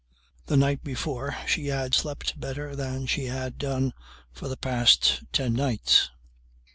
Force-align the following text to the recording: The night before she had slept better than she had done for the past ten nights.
The 0.47 0.57
night 0.57 0.83
before 0.83 1.37
she 1.45 1.67
had 1.67 1.93
slept 1.93 2.39
better 2.39 2.75
than 2.75 3.05
she 3.05 3.25
had 3.25 3.59
done 3.59 3.93
for 4.33 4.47
the 4.47 4.57
past 4.57 5.21
ten 5.31 5.53
nights. 5.53 6.09